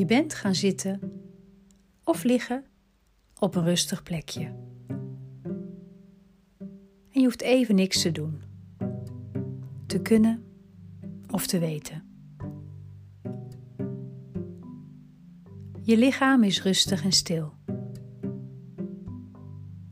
[0.00, 1.00] Je bent gaan zitten
[2.04, 2.64] of liggen
[3.38, 4.44] op een rustig plekje.
[7.10, 8.42] En je hoeft even niks te doen,
[9.86, 10.44] te kunnen
[11.30, 12.04] of te weten.
[15.82, 17.52] Je lichaam is rustig en stil.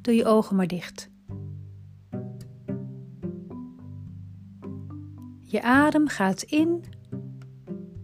[0.00, 1.10] Doe je ogen maar dicht.
[5.40, 6.84] Je adem gaat in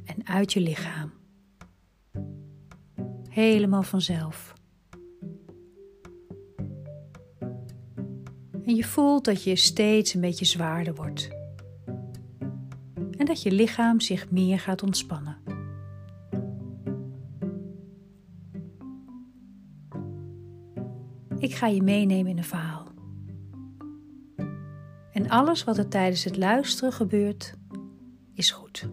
[0.05, 1.16] en uit je lichaam.
[3.37, 4.55] Helemaal vanzelf.
[8.65, 11.29] En je voelt dat je steeds een beetje zwaarder wordt.
[13.11, 15.37] En dat je lichaam zich meer gaat ontspannen.
[21.39, 22.87] Ik ga je meenemen in een verhaal.
[25.13, 27.55] En alles wat er tijdens het luisteren gebeurt,
[28.35, 28.89] is goed.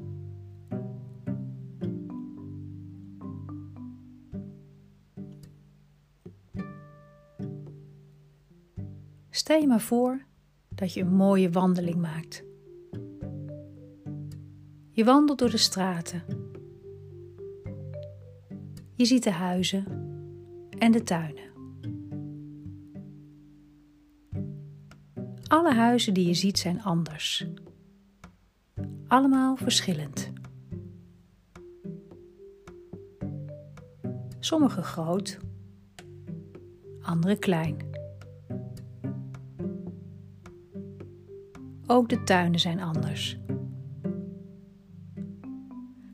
[9.43, 10.21] Stel je maar voor
[10.69, 12.43] dat je een mooie wandeling maakt.
[14.91, 16.23] Je wandelt door de straten.
[18.95, 19.85] Je ziet de huizen
[20.77, 21.43] en de tuinen.
[25.47, 27.47] Alle huizen die je ziet zijn anders.
[29.07, 30.31] Allemaal verschillend.
[34.39, 35.37] Sommige groot,
[37.01, 37.92] andere klein.
[41.87, 43.37] Ook de tuinen zijn anders.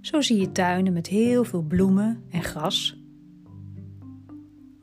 [0.01, 3.03] Zo zie je tuinen met heel veel bloemen en gras,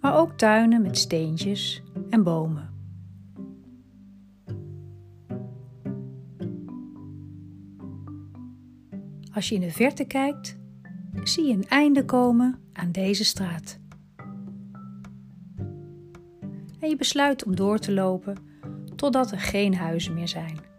[0.00, 2.74] maar ook tuinen met steentjes en bomen.
[9.32, 10.58] Als je in de verte kijkt,
[11.22, 13.78] zie je een einde komen aan deze straat.
[16.80, 18.36] En je besluit om door te lopen
[18.94, 20.74] totdat er geen huizen meer zijn.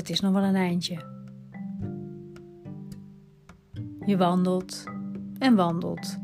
[0.00, 1.04] Dat is nog wel een eindje.
[4.06, 4.84] Je wandelt
[5.38, 6.18] en wandelt.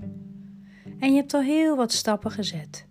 [0.98, 2.88] En je hebt al heel wat stappen gezet.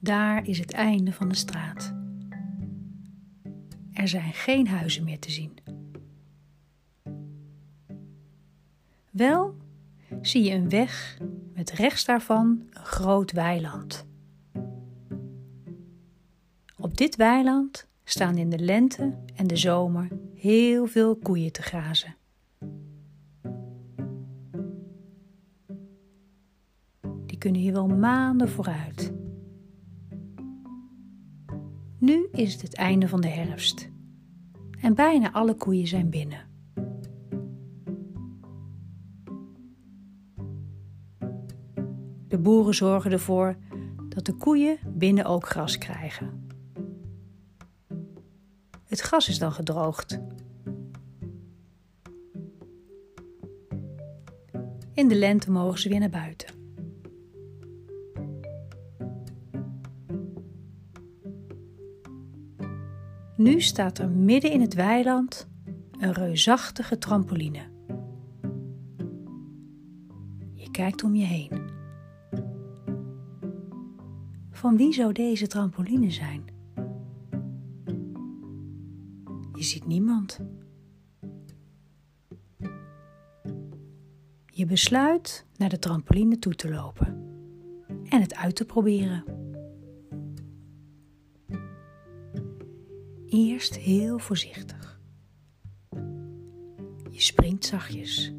[0.00, 1.94] Daar is het einde van de straat.
[3.92, 5.52] Er zijn geen huizen meer te zien.
[9.10, 9.56] Wel
[10.20, 11.18] zie je een weg
[11.54, 14.06] met rechts daarvan een groot weiland.
[16.76, 22.16] Op dit weiland staan in de lente en de zomer heel veel koeien te grazen.
[27.26, 29.12] Die kunnen hier wel maanden vooruit.
[31.98, 33.90] Nu is het het einde van de herfst
[34.80, 36.51] en bijna alle koeien zijn binnen.
[42.32, 43.56] De boeren zorgen ervoor
[44.08, 46.48] dat de koeien binnen ook gras krijgen.
[48.84, 50.20] Het gras is dan gedroogd.
[54.92, 56.54] In de lente mogen ze weer naar buiten.
[63.36, 65.48] Nu staat er midden in het weiland
[65.98, 67.62] een reusachtige trampoline.
[70.54, 71.61] Je kijkt om je heen.
[74.62, 76.44] Van wie zou deze trampoline zijn?
[79.54, 80.40] Je ziet niemand.
[84.46, 87.06] Je besluit naar de trampoline toe te lopen
[88.08, 89.24] en het uit te proberen.
[93.26, 95.00] Eerst heel voorzichtig.
[97.10, 98.32] Je springt zachtjes.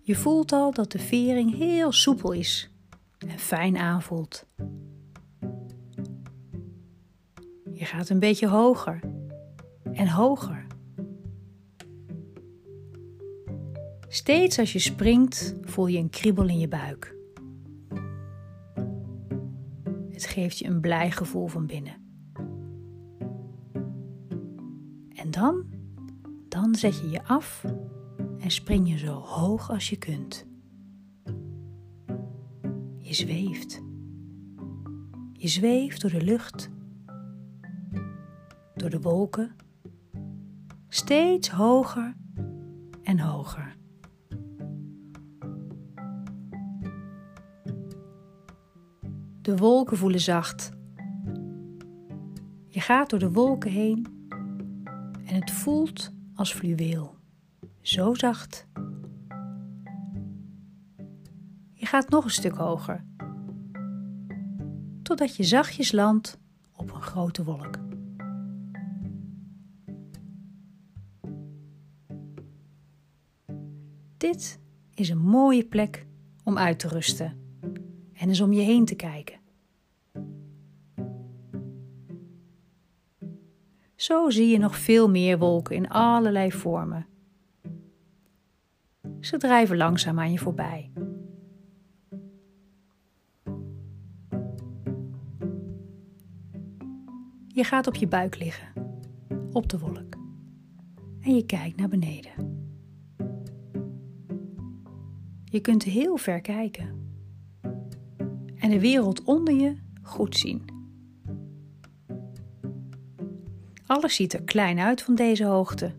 [0.00, 2.70] Je voelt al dat de vering heel soepel is
[3.38, 4.46] fijn aanvoelt.
[7.72, 9.00] Je gaat een beetje hoger
[9.92, 10.66] en hoger.
[14.08, 17.16] Steeds als je springt voel je een kriebel in je buik.
[20.10, 21.94] Het geeft je een blij gevoel van binnen.
[25.14, 25.64] En dan,
[26.48, 27.64] dan zet je je af
[28.38, 30.47] en spring je zo hoog als je kunt.
[33.08, 33.82] Je zweeft.
[35.32, 36.70] Je zweeft door de lucht,
[38.74, 39.56] door de wolken,
[40.88, 42.16] steeds hoger
[43.02, 43.76] en hoger.
[49.42, 50.70] De wolken voelen zacht
[52.66, 54.06] Je gaat door de wolken heen
[55.24, 57.16] en het voelt als fluweel.
[57.80, 58.67] Zo zacht.
[61.78, 63.04] Je gaat nog een stuk hoger,
[65.02, 66.38] totdat je zachtjes landt
[66.72, 67.78] op een grote wolk.
[74.16, 74.60] Dit
[74.94, 76.06] is een mooie plek
[76.44, 77.38] om uit te rusten
[78.12, 79.38] en eens om je heen te kijken.
[83.94, 87.06] Zo zie je nog veel meer wolken in allerlei vormen.
[89.20, 90.90] Ze drijven langzaam aan je voorbij.
[97.58, 98.68] Je gaat op je buik liggen,
[99.52, 100.16] op de wolk,
[101.20, 102.32] en je kijkt naar beneden.
[105.44, 107.12] Je kunt heel ver kijken
[108.58, 110.64] en de wereld onder je goed zien.
[113.86, 115.94] Alles ziet er klein uit van deze hoogte.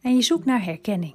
[0.00, 1.14] En je zoekt naar herkenning.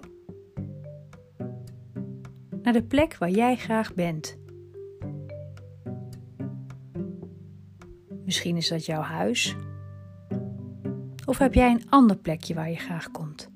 [2.61, 4.39] Naar de plek waar jij graag bent.
[8.31, 9.55] Misschien is dat jouw huis.
[11.25, 13.49] Of heb jij een ander plekje waar je graag komt?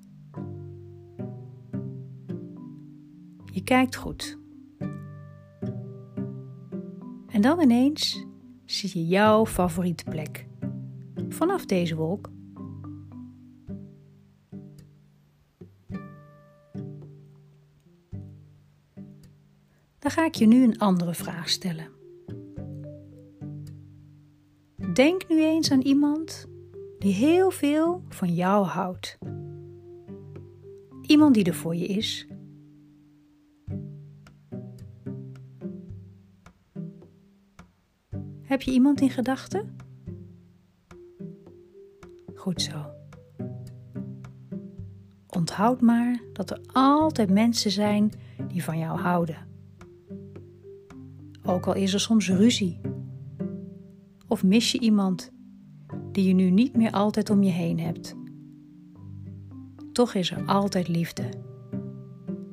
[3.45, 4.37] Je kijkt goed.
[7.27, 8.25] En dan ineens
[8.65, 10.47] zie je jouw favoriete plek.
[11.29, 12.29] Vanaf deze wolk.
[19.99, 21.95] Dan ga ik je nu een andere vraag stellen.
[24.95, 26.47] Denk nu eens aan iemand
[26.99, 29.17] die heel veel van jou houdt.
[31.01, 32.27] Iemand die er voor je is.
[38.41, 39.75] Heb je iemand in gedachten?
[42.35, 42.85] Goed zo.
[45.27, 48.11] Onthoud maar dat er altijd mensen zijn
[48.47, 49.47] die van jou houden.
[51.43, 52.79] Ook al is er soms ruzie
[54.35, 55.31] of mis je iemand
[56.11, 58.15] die je nu niet meer altijd om je heen hebt?
[59.91, 61.29] Toch is er altijd liefde.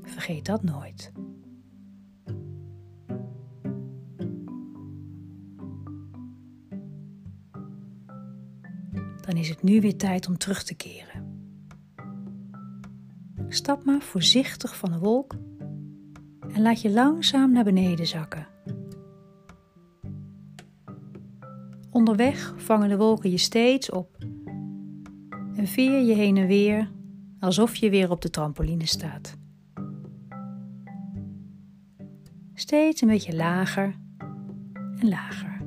[0.03, 1.13] Vergeet dat nooit.
[9.21, 11.47] Dan is het nu weer tijd om terug te keren.
[13.49, 15.35] Stap maar voorzichtig van de wolk
[16.55, 18.52] en laat je langzaam naar beneden zakken.
[22.03, 24.19] Onderweg vangen de wolken je steeds op
[25.55, 26.91] en veer je heen en weer
[27.41, 29.37] alsof je weer op de trampoline staat.
[32.55, 33.97] Steeds een beetje lager
[34.99, 35.67] en lager.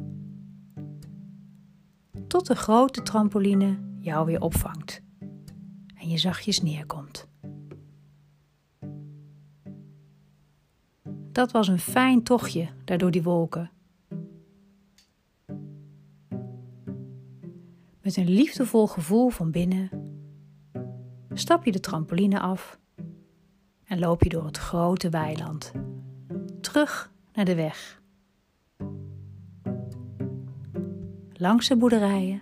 [2.28, 5.02] Tot de grote trampoline jou weer opvangt
[5.96, 7.28] en je zachtjes neerkomt.
[11.32, 13.70] Dat was een fijn tochtje daardoor die wolken.
[18.06, 19.90] Met een liefdevol gevoel van binnen
[21.34, 22.80] stap je de trampoline af
[23.86, 25.72] en loop je door het grote weiland
[26.62, 28.02] terug naar de weg.
[31.34, 32.42] Langs de boerderijen,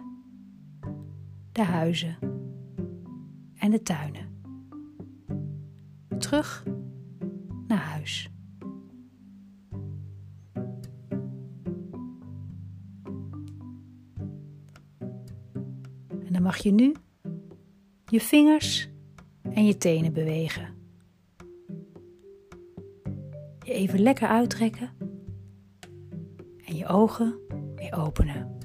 [1.51, 2.17] de huizen
[3.55, 4.41] en de tuinen.
[6.17, 6.63] Terug
[7.67, 8.32] naar huis.
[16.33, 16.95] En dan mag je nu
[18.05, 18.89] je vingers
[19.41, 20.67] en je tenen bewegen.
[23.65, 24.91] Je even lekker uittrekken
[26.65, 27.39] en je ogen
[27.75, 28.57] weer openen.